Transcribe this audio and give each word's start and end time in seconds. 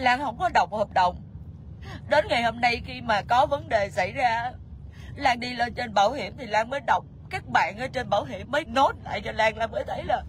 Lan 0.00 0.20
không 0.20 0.38
có 0.38 0.48
đọc 0.48 0.72
hợp 0.72 0.88
đồng. 0.94 1.16
Đến 2.08 2.24
ngày 2.28 2.42
hôm 2.42 2.60
nay 2.60 2.82
khi 2.86 3.00
mà 3.00 3.22
có 3.28 3.46
vấn 3.46 3.68
đề 3.68 3.90
xảy 3.90 4.12
ra, 4.12 4.52
Lan 5.16 5.40
đi 5.40 5.54
lên 5.54 5.74
trên 5.74 5.94
bảo 5.94 6.12
hiểm 6.12 6.34
thì 6.38 6.46
Lan 6.46 6.70
mới 6.70 6.80
đọc. 6.86 7.04
Các 7.30 7.48
bạn 7.48 7.78
ở 7.78 7.86
trên 7.92 8.10
bảo 8.10 8.24
hiểm 8.24 8.50
mới 8.50 8.64
nốt 8.64 8.92
lại 9.04 9.20
cho 9.24 9.32
Lan 9.32 9.56
Lan 9.56 9.70
mới 9.70 9.84
thấy 9.86 10.04
là 10.04 10.22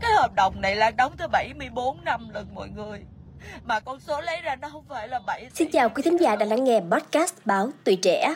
Cái 0.00 0.10
hợp 0.12 0.34
đồng 0.34 0.60
này 0.60 0.76
Lan 0.76 0.96
đóng 0.96 1.16
tới 1.16 1.28
74 1.28 2.04
năm 2.04 2.28
lần 2.34 2.54
mọi 2.54 2.68
người. 2.68 3.00
Mà 3.64 3.80
con 3.80 4.00
số 4.00 4.20
lấy 4.20 4.40
ra 4.40 4.56
nó 4.56 4.68
không 4.68 4.84
phải 4.88 5.08
là 5.08 5.20
7. 5.26 5.50
Xin 5.54 5.70
chào 5.72 5.88
quý 5.88 6.02
thính 6.02 6.20
giả 6.20 6.36
đã 6.36 6.46
lắng 6.46 6.64
nghe 6.64 6.80
podcast 6.90 7.34
báo 7.44 7.70
Tuổi 7.84 7.98
Trẻ. 8.02 8.34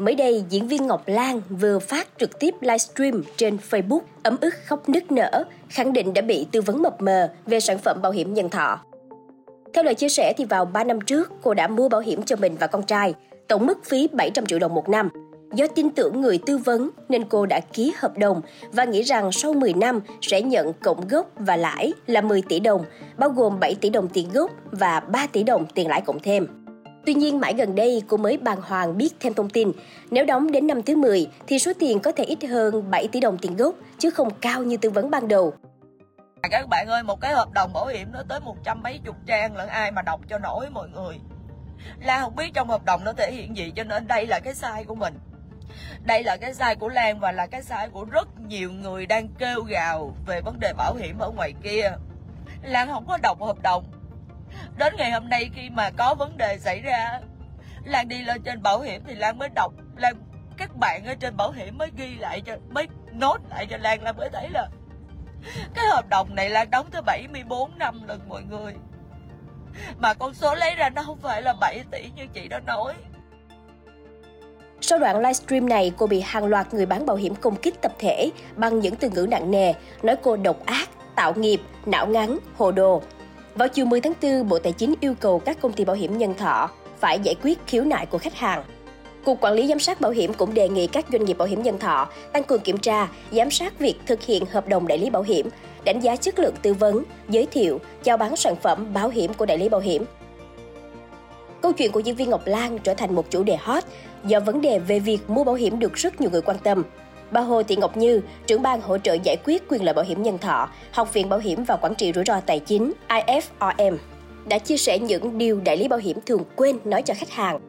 Mới 0.00 0.14
đây, 0.14 0.44
diễn 0.48 0.68
viên 0.68 0.86
Ngọc 0.86 1.02
Lan 1.06 1.40
vừa 1.50 1.78
phát 1.78 2.08
trực 2.18 2.38
tiếp 2.38 2.54
livestream 2.60 3.22
trên 3.36 3.58
Facebook 3.70 4.00
ấm 4.22 4.36
ức 4.40 4.54
khóc 4.66 4.88
nức 4.88 5.12
nở, 5.12 5.44
khẳng 5.68 5.92
định 5.92 6.14
đã 6.14 6.22
bị 6.22 6.46
tư 6.52 6.60
vấn 6.60 6.82
mập 6.82 7.02
mờ 7.02 7.30
về 7.46 7.60
sản 7.60 7.78
phẩm 7.78 8.02
bảo 8.02 8.12
hiểm 8.12 8.34
nhân 8.34 8.48
thọ. 8.48 8.80
Theo 9.74 9.84
lời 9.84 9.94
chia 9.94 10.08
sẻ 10.08 10.32
thì 10.36 10.44
vào 10.44 10.64
3 10.64 10.84
năm 10.84 11.00
trước, 11.00 11.32
cô 11.42 11.54
đã 11.54 11.68
mua 11.68 11.88
bảo 11.88 12.00
hiểm 12.00 12.22
cho 12.22 12.36
mình 12.36 12.56
và 12.60 12.66
con 12.66 12.82
trai, 12.82 13.14
tổng 13.48 13.66
mức 13.66 13.84
phí 13.84 14.08
700 14.12 14.46
triệu 14.46 14.58
đồng 14.58 14.74
một 14.74 14.88
năm. 14.88 15.08
Do 15.54 15.66
tin 15.66 15.90
tưởng 15.90 16.20
người 16.20 16.38
tư 16.46 16.58
vấn 16.58 16.90
nên 17.08 17.24
cô 17.24 17.46
đã 17.46 17.60
ký 17.60 17.92
hợp 17.96 18.18
đồng 18.18 18.40
và 18.72 18.84
nghĩ 18.84 19.02
rằng 19.02 19.32
sau 19.32 19.52
10 19.52 19.72
năm 19.72 20.00
sẽ 20.22 20.42
nhận 20.42 20.72
cộng 20.72 21.08
gốc 21.08 21.30
và 21.36 21.56
lãi 21.56 21.92
là 22.06 22.20
10 22.20 22.42
tỷ 22.42 22.60
đồng, 22.60 22.84
bao 23.18 23.30
gồm 23.30 23.60
7 23.60 23.74
tỷ 23.74 23.90
đồng 23.90 24.08
tiền 24.08 24.28
gốc 24.32 24.50
và 24.64 25.00
3 25.00 25.26
tỷ 25.26 25.42
đồng 25.42 25.66
tiền 25.74 25.88
lãi 25.88 26.00
cộng 26.00 26.20
thêm. 26.20 26.46
Tuy 27.06 27.14
nhiên 27.14 27.40
mãi 27.40 27.54
gần 27.54 27.74
đây 27.74 28.02
cô 28.08 28.16
mới 28.16 28.36
bàng 28.36 28.60
hoàng 28.62 28.96
biết 28.96 29.14
thêm 29.20 29.34
thông 29.34 29.50
tin, 29.50 29.72
nếu 30.10 30.24
đóng 30.24 30.52
đến 30.52 30.66
năm 30.66 30.82
thứ 30.82 30.96
10 30.96 31.26
thì 31.46 31.58
số 31.58 31.72
tiền 31.78 32.00
có 32.00 32.12
thể 32.12 32.24
ít 32.24 32.44
hơn 32.48 32.90
7 32.90 33.08
tỷ 33.08 33.20
đồng 33.20 33.38
tiền 33.38 33.56
gốc 33.56 33.74
chứ 33.98 34.10
không 34.10 34.30
cao 34.40 34.62
như 34.62 34.76
tư 34.76 34.90
vấn 34.90 35.10
ban 35.10 35.28
đầu. 35.28 35.54
Các 36.50 36.68
bạn 36.68 36.86
ơi, 36.86 37.02
một 37.02 37.20
cái 37.20 37.32
hợp 37.32 37.52
đồng 37.52 37.72
bảo 37.72 37.86
hiểm 37.86 38.12
nó 38.12 38.22
tới 38.28 38.40
một 38.40 38.56
trăm 38.64 38.82
mấy 38.82 39.00
chục 39.04 39.16
trang 39.26 39.56
lẫn 39.56 39.68
ai 39.68 39.92
mà 39.92 40.02
đọc 40.02 40.20
cho 40.28 40.38
nổi 40.38 40.70
mọi 40.70 40.88
người. 40.88 41.16
Lan 42.04 42.20
không 42.22 42.36
biết 42.36 42.50
trong 42.54 42.68
hợp 42.68 42.84
đồng 42.84 43.04
nó 43.04 43.12
thể 43.12 43.32
hiện 43.32 43.56
gì 43.56 43.72
cho 43.76 43.84
nên 43.84 44.06
đây 44.06 44.26
là 44.26 44.40
cái 44.40 44.54
sai 44.54 44.84
của 44.84 44.94
mình. 44.94 45.14
Đây 46.04 46.24
là 46.24 46.36
cái 46.36 46.54
sai 46.54 46.76
của 46.76 46.88
Lan 46.88 47.20
và 47.20 47.32
là 47.32 47.46
cái 47.46 47.62
sai 47.62 47.88
của 47.88 48.04
rất 48.04 48.28
nhiều 48.48 48.70
người 48.72 49.06
đang 49.06 49.28
kêu 49.28 49.62
gào 49.62 50.14
về 50.26 50.40
vấn 50.40 50.60
đề 50.60 50.72
bảo 50.72 50.94
hiểm 50.94 51.18
ở 51.18 51.30
ngoài 51.30 51.54
kia. 51.62 51.92
Lan 52.62 52.88
không 52.88 53.04
có 53.08 53.18
đọc 53.22 53.40
hợp 53.40 53.62
đồng 53.62 53.84
đến 54.76 54.94
ngày 54.96 55.10
hôm 55.10 55.28
nay 55.28 55.50
khi 55.54 55.70
mà 55.70 55.90
có 55.90 56.14
vấn 56.14 56.36
đề 56.36 56.58
xảy 56.58 56.80
ra 56.80 57.20
lan 57.84 58.08
đi 58.08 58.22
lên 58.22 58.42
trên 58.42 58.62
bảo 58.62 58.80
hiểm 58.80 59.02
thì 59.06 59.14
lan 59.14 59.38
mới 59.38 59.48
đọc 59.54 59.72
lan 59.96 60.14
các 60.56 60.76
bạn 60.76 61.04
ở 61.04 61.14
trên 61.14 61.36
bảo 61.36 61.52
hiểm 61.52 61.78
mới 61.78 61.90
ghi 61.96 62.16
lại 62.18 62.40
cho 62.46 62.56
mới 62.70 62.86
nốt 63.12 63.38
lại 63.50 63.66
cho 63.70 63.76
lan 63.76 64.02
lan 64.02 64.16
mới 64.16 64.28
thấy 64.32 64.48
là 64.50 64.68
cái 65.74 65.86
hợp 65.86 66.08
đồng 66.08 66.34
này 66.34 66.50
lan 66.50 66.70
đóng 66.70 66.86
tới 66.90 67.02
74 67.02 67.78
năm 67.78 68.00
lần 68.08 68.20
mọi 68.28 68.42
người. 68.42 68.74
Mà 69.98 70.14
con 70.14 70.34
số 70.34 70.54
lấy 70.54 70.74
ra 70.74 70.90
nó 70.90 71.02
không 71.02 71.18
phải 71.18 71.42
là 71.42 71.52
7 71.60 71.84
tỷ 71.90 72.10
như 72.16 72.26
chị 72.34 72.48
đã 72.48 72.60
nói. 72.60 72.94
Sau 74.80 74.98
đoạn 74.98 75.16
livestream 75.16 75.68
này, 75.68 75.92
cô 75.96 76.06
bị 76.06 76.20
hàng 76.20 76.44
loạt 76.44 76.74
người 76.74 76.86
bán 76.86 77.06
bảo 77.06 77.16
hiểm 77.16 77.34
công 77.34 77.56
kích 77.56 77.82
tập 77.82 77.92
thể 77.98 78.30
bằng 78.56 78.80
những 78.80 78.96
từ 78.96 79.10
ngữ 79.10 79.26
nặng 79.30 79.50
nề, 79.50 79.72
nói 80.02 80.16
cô 80.22 80.36
độc 80.36 80.66
ác, 80.66 80.88
tạo 81.14 81.32
nghiệp, 81.36 81.60
não 81.86 82.06
ngắn, 82.06 82.38
hồ 82.56 82.72
đồ, 82.72 83.02
vào 83.54 83.68
chiều 83.68 83.86
10 83.86 84.00
tháng 84.00 84.12
4, 84.22 84.48
Bộ 84.48 84.58
Tài 84.58 84.72
chính 84.72 84.94
yêu 85.00 85.14
cầu 85.20 85.38
các 85.38 85.60
công 85.60 85.72
ty 85.72 85.84
bảo 85.84 85.96
hiểm 85.96 86.18
nhân 86.18 86.34
thọ 86.34 86.70
phải 86.98 87.18
giải 87.22 87.34
quyết 87.42 87.58
khiếu 87.66 87.84
nại 87.84 88.06
của 88.06 88.18
khách 88.18 88.34
hàng. 88.34 88.64
Cục 89.24 89.40
Quản 89.40 89.54
lý 89.54 89.68
Giám 89.68 89.78
sát 89.78 90.00
Bảo 90.00 90.12
hiểm 90.12 90.34
cũng 90.34 90.54
đề 90.54 90.68
nghị 90.68 90.86
các 90.86 91.06
doanh 91.12 91.24
nghiệp 91.24 91.38
bảo 91.38 91.48
hiểm 91.48 91.62
nhân 91.62 91.78
thọ 91.78 92.08
tăng 92.32 92.44
cường 92.44 92.60
kiểm 92.60 92.78
tra, 92.78 93.08
giám 93.32 93.50
sát 93.50 93.78
việc 93.78 93.94
thực 94.06 94.22
hiện 94.22 94.44
hợp 94.46 94.68
đồng 94.68 94.86
đại 94.86 94.98
lý 94.98 95.10
bảo 95.10 95.22
hiểm, 95.22 95.48
đánh 95.84 96.00
giá 96.00 96.16
chất 96.16 96.38
lượng 96.38 96.54
tư 96.62 96.74
vấn, 96.74 97.04
giới 97.28 97.46
thiệu, 97.46 97.80
chào 98.02 98.16
bán 98.16 98.36
sản 98.36 98.56
phẩm 98.56 98.92
bảo 98.94 99.08
hiểm 99.08 99.34
của 99.34 99.46
đại 99.46 99.58
lý 99.58 99.68
bảo 99.68 99.80
hiểm. 99.80 100.04
Câu 101.62 101.72
chuyện 101.72 101.92
của 101.92 102.00
diễn 102.00 102.16
viên 102.16 102.30
Ngọc 102.30 102.46
Lan 102.46 102.78
trở 102.78 102.94
thành 102.94 103.14
một 103.14 103.30
chủ 103.30 103.42
đề 103.42 103.56
hot 103.56 103.84
do 104.24 104.40
vấn 104.40 104.60
đề 104.60 104.78
về 104.78 104.98
việc 104.98 105.30
mua 105.30 105.44
bảo 105.44 105.54
hiểm 105.54 105.78
được 105.78 105.94
rất 105.94 106.20
nhiều 106.20 106.30
người 106.30 106.42
quan 106.42 106.58
tâm. 106.58 106.82
Bà 107.32 107.40
Hồ 107.40 107.62
Thị 107.62 107.76
Ngọc 107.76 107.96
Như, 107.96 108.20
trưởng 108.46 108.62
ban 108.62 108.80
hỗ 108.80 108.98
trợ 108.98 109.16
giải 109.22 109.36
quyết 109.44 109.68
quyền 109.68 109.84
lợi 109.84 109.94
bảo 109.94 110.04
hiểm 110.04 110.22
nhân 110.22 110.38
thọ, 110.38 110.68
Học 110.92 111.14
viện 111.14 111.28
Bảo 111.28 111.38
hiểm 111.38 111.64
và 111.64 111.76
Quản 111.76 111.94
trị 111.94 112.12
rủi 112.14 112.24
ro 112.24 112.40
tài 112.40 112.60
chính 112.60 112.92
IFRM, 113.08 113.96
đã 114.48 114.58
chia 114.58 114.76
sẻ 114.76 114.98
những 114.98 115.38
điều 115.38 115.60
đại 115.60 115.76
lý 115.76 115.88
bảo 115.88 115.98
hiểm 115.98 116.18
thường 116.26 116.42
quên 116.56 116.78
nói 116.84 117.02
cho 117.02 117.14
khách 117.14 117.30
hàng. 117.30 117.60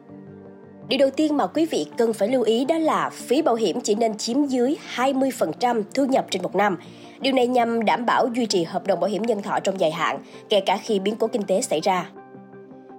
Điều 0.88 0.98
đầu 0.98 1.10
tiên 1.10 1.36
mà 1.36 1.46
quý 1.46 1.66
vị 1.66 1.86
cần 1.96 2.12
phải 2.12 2.28
lưu 2.28 2.42
ý 2.42 2.64
đó 2.64 2.78
là 2.78 3.10
phí 3.10 3.42
bảo 3.42 3.54
hiểm 3.54 3.80
chỉ 3.80 3.94
nên 3.94 4.18
chiếm 4.18 4.44
dưới 4.44 4.76
20% 4.94 5.82
thu 5.94 6.04
nhập 6.04 6.26
trên 6.30 6.42
một 6.42 6.54
năm. 6.54 6.76
Điều 7.20 7.32
này 7.32 7.46
nhằm 7.46 7.84
đảm 7.84 8.06
bảo 8.06 8.28
duy 8.34 8.46
trì 8.46 8.64
hợp 8.64 8.86
đồng 8.86 9.00
bảo 9.00 9.10
hiểm 9.10 9.22
nhân 9.22 9.42
thọ 9.42 9.60
trong 9.60 9.80
dài 9.80 9.90
hạn, 9.90 10.18
kể 10.48 10.60
cả 10.60 10.78
khi 10.82 10.98
biến 10.98 11.16
cố 11.16 11.26
kinh 11.26 11.42
tế 11.42 11.62
xảy 11.62 11.80
ra. 11.80 12.10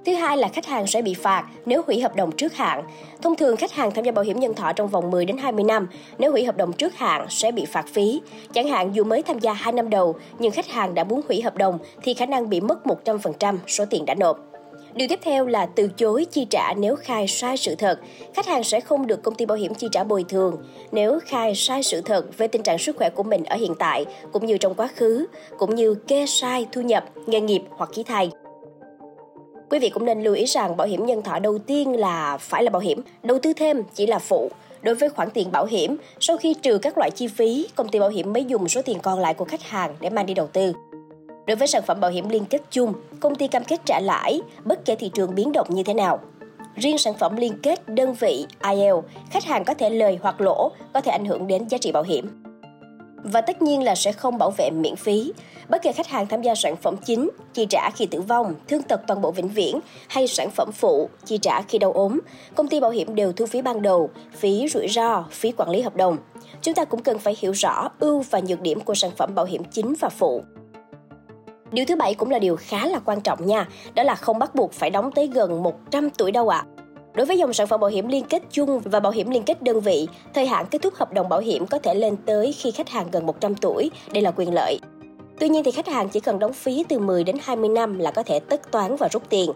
Thứ 0.05 0.13
hai 0.13 0.37
là 0.37 0.47
khách 0.47 0.65
hàng 0.65 0.87
sẽ 0.87 1.01
bị 1.01 1.13
phạt 1.13 1.45
nếu 1.65 1.81
hủy 1.87 2.01
hợp 2.01 2.15
đồng 2.15 2.31
trước 2.31 2.53
hạn. 2.53 2.83
Thông 3.21 3.35
thường 3.35 3.57
khách 3.57 3.71
hàng 3.71 3.91
tham 3.91 4.05
gia 4.05 4.11
bảo 4.11 4.25
hiểm 4.25 4.39
nhân 4.39 4.53
thọ 4.53 4.73
trong 4.73 4.87
vòng 4.87 5.11
10 5.11 5.25
đến 5.25 5.37
20 5.37 5.63
năm, 5.63 5.87
nếu 6.17 6.31
hủy 6.31 6.45
hợp 6.45 6.57
đồng 6.57 6.73
trước 6.73 6.95
hạn 6.95 7.25
sẽ 7.29 7.51
bị 7.51 7.65
phạt 7.65 7.85
phí. 7.93 8.21
Chẳng 8.53 8.67
hạn 8.67 8.95
dù 8.95 9.03
mới 9.03 9.23
tham 9.23 9.39
gia 9.39 9.53
2 9.53 9.73
năm 9.73 9.89
đầu 9.89 10.15
nhưng 10.39 10.51
khách 10.51 10.67
hàng 10.67 10.93
đã 10.93 11.03
muốn 11.03 11.21
hủy 11.27 11.41
hợp 11.41 11.57
đồng 11.57 11.79
thì 12.03 12.13
khả 12.13 12.25
năng 12.25 12.49
bị 12.49 12.61
mất 12.61 12.79
100% 13.05 13.57
số 13.67 13.85
tiền 13.89 14.05
đã 14.05 14.15
nộp. 14.15 14.39
Điều 14.93 15.07
tiếp 15.07 15.19
theo 15.23 15.45
là 15.45 15.65
từ 15.65 15.87
chối 15.87 16.25
chi 16.25 16.45
trả 16.49 16.73
nếu 16.73 16.95
khai 16.95 17.27
sai 17.27 17.57
sự 17.57 17.75
thật. 17.75 17.99
Khách 18.33 18.45
hàng 18.45 18.63
sẽ 18.63 18.79
không 18.79 19.07
được 19.07 19.23
công 19.23 19.35
ty 19.35 19.45
bảo 19.45 19.57
hiểm 19.57 19.73
chi 19.73 19.87
trả 19.91 20.03
bồi 20.03 20.25
thường 20.29 20.57
nếu 20.91 21.19
khai 21.25 21.55
sai 21.55 21.83
sự 21.83 22.01
thật 22.01 22.37
về 22.37 22.47
tình 22.47 22.63
trạng 22.63 22.77
sức 22.77 22.97
khỏe 22.97 23.09
của 23.09 23.23
mình 23.23 23.43
ở 23.43 23.55
hiện 23.55 23.75
tại 23.79 24.05
cũng 24.31 24.45
như 24.45 24.57
trong 24.57 24.75
quá 24.75 24.87
khứ, 24.95 25.25
cũng 25.57 25.75
như 25.75 25.95
kê 25.95 26.25
sai 26.25 26.65
thu 26.71 26.81
nhập, 26.81 27.05
nghề 27.27 27.41
nghiệp 27.41 27.61
hoặc 27.69 27.89
ký 27.93 28.03
thai. 28.03 28.31
Quý 29.73 29.79
vị 29.79 29.89
cũng 29.89 30.05
nên 30.05 30.23
lưu 30.23 30.33
ý 30.33 30.45
rằng 30.45 30.77
bảo 30.77 30.87
hiểm 30.87 31.05
nhân 31.05 31.21
thọ 31.21 31.39
đầu 31.39 31.57
tiên 31.59 31.99
là 31.99 32.37
phải 32.37 32.63
là 32.63 32.69
bảo 32.69 32.79
hiểm, 32.79 33.01
đầu 33.23 33.39
tư 33.39 33.53
thêm 33.53 33.83
chỉ 33.93 34.05
là 34.05 34.19
phụ. 34.19 34.51
Đối 34.81 34.95
với 34.95 35.09
khoản 35.09 35.29
tiền 35.29 35.51
bảo 35.51 35.65
hiểm, 35.65 35.97
sau 36.19 36.37
khi 36.37 36.53
trừ 36.53 36.77
các 36.77 36.97
loại 36.97 37.11
chi 37.11 37.27
phí, 37.27 37.67
công 37.75 37.89
ty 37.89 37.99
bảo 37.99 38.09
hiểm 38.09 38.33
mới 38.33 38.45
dùng 38.45 38.67
số 38.67 38.81
tiền 38.81 38.99
còn 38.99 39.19
lại 39.19 39.33
của 39.33 39.45
khách 39.45 39.63
hàng 39.63 39.95
để 39.99 40.09
mang 40.09 40.25
đi 40.25 40.33
đầu 40.33 40.47
tư. 40.47 40.73
Đối 41.47 41.55
với 41.55 41.67
sản 41.67 41.83
phẩm 41.87 41.99
bảo 41.99 42.11
hiểm 42.11 42.29
liên 42.29 42.45
kết 42.45 42.61
chung, 42.71 42.93
công 43.19 43.35
ty 43.35 43.47
cam 43.47 43.63
kết 43.63 43.79
trả 43.85 43.99
lãi 43.99 44.41
bất 44.63 44.85
kể 44.85 44.95
thị 44.95 45.11
trường 45.13 45.35
biến 45.35 45.51
động 45.51 45.67
như 45.69 45.83
thế 45.83 45.93
nào. 45.93 46.19
Riêng 46.75 46.97
sản 46.97 47.13
phẩm 47.13 47.35
liên 47.35 47.59
kết 47.63 47.89
đơn 47.89 48.13
vị 48.13 48.45
IL, 48.71 48.93
khách 49.29 49.43
hàng 49.43 49.63
có 49.65 49.73
thể 49.73 49.89
lời 49.89 50.19
hoặc 50.21 50.41
lỗ, 50.41 50.71
có 50.93 51.01
thể 51.01 51.11
ảnh 51.11 51.25
hưởng 51.25 51.47
đến 51.47 51.69
giá 51.69 51.77
trị 51.77 51.91
bảo 51.91 52.03
hiểm. 52.03 52.42
Và 53.23 53.41
tất 53.41 53.61
nhiên 53.61 53.83
là 53.83 53.95
sẽ 53.95 54.11
không 54.11 54.37
bảo 54.37 54.51
vệ 54.57 54.69
miễn 54.69 54.95
phí. 54.95 55.33
Bất 55.69 55.81
kể 55.81 55.91
khách 55.91 56.07
hàng 56.07 56.27
tham 56.27 56.41
gia 56.41 56.55
sản 56.55 56.75
phẩm 56.75 56.95
chính, 57.05 57.29
chi 57.53 57.65
trả 57.69 57.89
khi 57.89 58.05
tử 58.05 58.21
vong, 58.21 58.55
thương 58.67 58.81
tật 58.81 59.01
toàn 59.07 59.21
bộ 59.21 59.31
vĩnh 59.31 59.47
viễn 59.47 59.79
hay 60.07 60.27
sản 60.27 60.49
phẩm 60.49 60.71
phụ, 60.71 61.09
chi 61.25 61.37
trả 61.37 61.61
khi 61.61 61.77
đau 61.77 61.91
ốm, 61.91 62.19
công 62.55 62.67
ty 62.67 62.79
bảo 62.79 62.91
hiểm 62.91 63.15
đều 63.15 63.31
thu 63.31 63.45
phí 63.45 63.61
ban 63.61 63.81
đầu, 63.81 64.09
phí 64.31 64.67
rủi 64.67 64.87
ro, 64.87 65.25
phí 65.31 65.51
quản 65.51 65.69
lý 65.69 65.81
hợp 65.81 65.95
đồng. 65.95 66.17
Chúng 66.61 66.73
ta 66.73 66.85
cũng 66.85 67.03
cần 67.03 67.19
phải 67.19 67.35
hiểu 67.39 67.51
rõ 67.51 67.89
ưu 67.99 68.23
và 68.29 68.39
nhược 68.39 68.61
điểm 68.61 68.79
của 68.79 68.95
sản 68.95 69.11
phẩm 69.17 69.35
bảo 69.35 69.45
hiểm 69.45 69.63
chính 69.63 69.93
và 69.99 70.09
phụ. 70.09 70.43
Điều 71.71 71.85
thứ 71.85 71.95
bảy 71.95 72.13
cũng 72.13 72.31
là 72.31 72.39
điều 72.39 72.55
khá 72.55 72.87
là 72.87 72.99
quan 72.99 73.21
trọng 73.21 73.47
nha, 73.47 73.67
đó 73.95 74.03
là 74.03 74.15
không 74.15 74.39
bắt 74.39 74.55
buộc 74.55 74.73
phải 74.73 74.89
đóng 74.89 75.11
tới 75.11 75.27
gần 75.27 75.63
100 75.63 76.09
tuổi 76.09 76.31
đâu 76.31 76.49
ạ. 76.49 76.65
À. 76.67 76.72
Đối 77.13 77.25
với 77.25 77.37
dòng 77.37 77.53
sản 77.53 77.67
phẩm 77.67 77.79
bảo 77.79 77.89
hiểm 77.89 78.07
liên 78.07 78.25
kết 78.25 78.43
chung 78.51 78.79
và 78.79 78.99
bảo 78.99 79.11
hiểm 79.11 79.29
liên 79.29 79.43
kết 79.43 79.63
đơn 79.63 79.79
vị, 79.79 80.07
thời 80.33 80.45
hạn 80.45 80.65
kết 80.71 80.81
thúc 80.81 80.93
hợp 80.95 81.13
đồng 81.13 81.29
bảo 81.29 81.39
hiểm 81.39 81.65
có 81.67 81.79
thể 81.79 81.95
lên 81.95 82.15
tới 82.25 82.53
khi 82.53 82.71
khách 82.71 82.89
hàng 82.89 83.07
gần 83.11 83.25
100 83.25 83.55
tuổi, 83.55 83.91
đây 84.13 84.23
là 84.23 84.31
quyền 84.31 84.53
lợi. 84.53 84.79
Tuy 85.39 85.49
nhiên 85.49 85.63
thì 85.63 85.71
khách 85.71 85.87
hàng 85.87 86.09
chỉ 86.09 86.19
cần 86.19 86.39
đóng 86.39 86.53
phí 86.53 86.85
từ 86.89 86.99
10 86.99 87.23
đến 87.23 87.37
20 87.41 87.69
năm 87.69 87.99
là 87.99 88.11
có 88.11 88.23
thể 88.23 88.39
tất 88.39 88.71
toán 88.71 88.95
và 88.95 89.07
rút 89.11 89.29
tiền. 89.29 89.51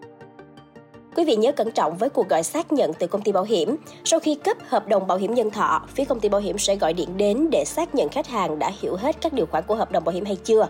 Quý 1.16 1.26
vị 1.26 1.36
nhớ 1.36 1.52
cẩn 1.52 1.72
trọng 1.72 1.98
với 1.98 2.10
cuộc 2.10 2.30
gọi 2.30 2.44
xác 2.44 2.72
nhận 2.72 2.94
từ 2.94 3.08
công 3.08 3.22
ty 3.22 3.32
bảo 3.32 3.44
hiểm. 3.44 3.76
Sau 4.04 4.20
khi 4.20 4.36
cấp 4.36 4.58
hợp 4.68 4.88
đồng 4.88 5.08
bảo 5.08 5.18
hiểm 5.18 5.34
nhân 5.34 5.52
thọ, 5.52 5.82
phía 5.96 6.06
công 6.06 6.20
ty 6.20 6.30
bảo 6.30 6.42
hiểm 6.42 6.58
sẽ 6.58 6.76
gọi 6.76 6.94
điện 6.94 7.18
đến 7.18 7.50
để 7.52 7.64
xác 7.66 7.96
nhận 7.96 8.10
khách 8.10 8.28
hàng 8.28 8.60
đã 8.60 8.72
hiểu 8.82 8.96
hết 8.96 9.22
các 9.22 9.34
điều 9.34 9.46
khoản 9.46 9.64
của 9.68 9.76
hợp 9.76 9.92
đồng 9.92 10.04
bảo 10.04 10.14
hiểm 10.14 10.26
hay 10.26 10.36
chưa. 10.36 10.68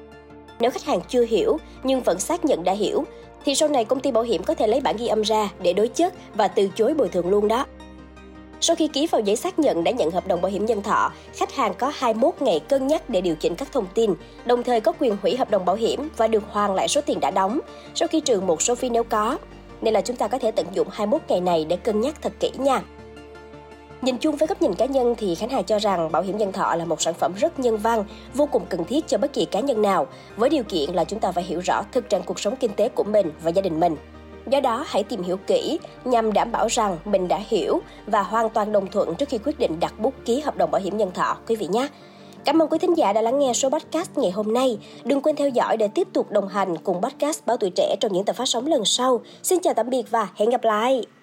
Nếu 0.60 0.72
khách 0.72 0.84
hàng 0.84 1.00
chưa 1.08 1.26
hiểu 1.26 1.58
nhưng 1.84 2.02
vẫn 2.02 2.20
xác 2.20 2.46
nhận 2.46 2.64
đã 2.64 2.74
hiểu, 2.74 3.04
thì 3.46 3.56
sau 3.56 3.70
này 3.70 3.86
công 3.86 4.00
ty 4.00 4.12
bảo 4.12 4.24
hiểm 4.24 4.44
có 4.44 4.54
thể 4.54 4.68
lấy 4.68 4.82
bản 4.82 4.98
ghi 4.98 5.08
âm 5.08 5.22
ra 5.22 5.50
để 5.62 5.74
đối 5.74 5.88
chất 5.88 6.14
và 6.36 6.48
từ 6.48 6.70
chối 6.76 6.94
bồi 6.94 7.10
thường 7.10 7.30
luôn 7.30 7.48
đó. 7.48 7.66
Sau 8.62 8.76
khi 8.76 8.88
ký 8.88 9.08
vào 9.08 9.22
giấy 9.22 9.36
xác 9.36 9.60
nhận 9.60 9.84
đã 9.84 9.92
nhận 9.92 10.12
hợp 10.12 10.28
đồng 10.28 10.42
bảo 10.42 10.52
hiểm 10.52 10.66
nhân 10.66 10.84
thọ, 10.84 11.12
khách 11.34 11.56
hàng 11.56 11.74
có 11.78 11.92
21 11.96 12.34
ngày 12.40 12.60
cân 12.60 12.88
nhắc 12.88 13.10
để 13.10 13.22
điều 13.22 13.36
chỉnh 13.36 13.56
các 13.56 13.72
thông 13.72 13.88
tin, 13.94 14.14
đồng 14.46 14.64
thời 14.64 14.82
có 14.82 14.94
quyền 15.00 15.18
hủy 15.22 15.36
hợp 15.38 15.50
đồng 15.52 15.66
bảo 15.66 15.76
hiểm 15.76 16.10
và 16.18 16.28
được 16.28 16.44
hoàn 16.50 16.76
lại 16.76 16.88
số 16.88 17.02
tiền 17.02 17.20
đã 17.20 17.32
đóng, 17.32 17.60
sau 17.96 18.08
khi 18.08 18.20
trừ 18.20 18.42
một 18.42 18.62
số 18.62 18.76
phí 18.76 18.90
nếu 18.90 19.04
có. 19.04 19.38
Nên 19.82 19.94
là 19.94 20.02
chúng 20.02 20.16
ta 20.16 20.28
có 20.28 20.40
thể 20.40 20.52
tận 20.52 20.66
dụng 20.74 20.88
21 20.92 21.22
ngày 21.28 21.42
này 21.42 21.66
để 21.70 21.76
cân 21.76 22.02
nhắc 22.02 22.22
thật 22.22 22.34
kỹ 22.40 22.52
nha. 22.58 22.82
Nhìn 24.02 24.18
chung 24.18 24.36
với 24.36 24.48
góc 24.48 24.62
nhìn 24.62 24.74
cá 24.74 24.86
nhân 24.86 25.16
thì 25.18 25.36
Khánh 25.36 25.50
Hà 25.50 25.62
cho 25.62 25.80
rằng 25.80 26.12
bảo 26.12 26.22
hiểm 26.22 26.38
nhân 26.38 26.52
thọ 26.52 26.76
là 26.76 26.86
một 26.86 27.02
sản 27.02 27.14
phẩm 27.14 27.34
rất 27.34 27.60
nhân 27.60 27.78
văn, 27.78 28.04
vô 28.34 28.46
cùng 28.46 28.66
cần 28.70 28.86
thiết 28.86 29.08
cho 29.08 29.18
bất 29.18 29.34
kỳ 29.34 29.46
cá 29.46 29.60
nhân 29.60 29.82
nào, 29.82 30.08
với 30.36 30.50
điều 30.50 30.64
kiện 30.64 30.90
là 30.94 31.04
chúng 31.04 31.20
ta 31.20 31.32
phải 31.32 31.44
hiểu 31.44 31.60
rõ 31.60 31.82
thực 31.92 32.10
trạng 32.10 32.24
cuộc 32.24 32.40
sống 32.40 32.56
kinh 32.56 32.72
tế 32.74 32.90
của 32.90 33.04
mình 33.04 33.32
và 33.44 33.52
gia 33.52 33.62
đình 33.62 33.80
mình. 33.80 33.96
Do 34.50 34.60
đó, 34.60 34.84
hãy 34.88 35.04
tìm 35.04 35.24
hiểu 35.24 35.38
kỹ 35.38 35.80
nhằm 36.06 36.34
đảm 36.34 36.52
bảo 36.52 36.68
rằng 36.68 36.98
mình 37.06 37.28
đã 37.28 37.40
hiểu 37.48 37.80
và 38.08 38.24
hoàn 38.24 38.50
toàn 38.50 38.72
đồng 38.72 38.88
thuận 38.88 39.16
trước 39.16 39.30
khi 39.30 39.38
quyết 39.38 39.60
định 39.60 39.80
đặt 39.80 40.00
bút 40.00 40.14
ký 40.26 40.40
hợp 40.40 40.58
đồng 40.58 40.72
bảo 40.72 40.82
hiểm 40.82 40.98
nhân 40.98 41.12
thọ 41.12 41.38
quý 41.48 41.56
vị 41.56 41.68
nhé. 41.68 41.88
Cảm 42.46 42.62
ơn 42.62 42.70
quý 42.70 42.78
thính 42.78 42.98
giả 42.98 43.14
đã 43.14 43.22
lắng 43.22 43.40
nghe 43.40 43.54
số 43.54 43.70
podcast 43.70 44.18
ngày 44.18 44.32
hôm 44.32 44.54
nay. 44.54 44.78
Đừng 45.04 45.22
quên 45.22 45.36
theo 45.36 45.50
dõi 45.50 45.78
để 45.78 45.88
tiếp 45.88 46.08
tục 46.14 46.32
đồng 46.32 46.48
hành 46.48 46.78
cùng 46.78 47.02
podcast 47.02 47.46
Báo 47.46 47.58
Tuổi 47.58 47.70
Trẻ 47.76 47.96
trong 48.00 48.14
những 48.14 48.26
tập 48.26 48.36
phát 48.36 48.46
sóng 48.48 48.68
lần 48.68 48.86
sau. 48.86 49.22
Xin 49.44 49.60
chào 49.60 49.74
tạm 49.74 49.90
biệt 49.90 50.04
và 50.12 50.28
hẹn 50.36 50.50
gặp 50.50 50.64
lại! 50.64 51.17